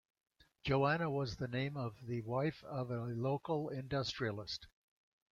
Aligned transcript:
Joanna 0.63 1.11
was 1.11 1.35
the 1.35 1.47
name 1.47 1.77
of 1.77 1.95
the 2.07 2.21
wife 2.23 2.63
of 2.63 2.89
a 2.89 3.01
local 3.05 3.69
industrialist. 3.69 4.65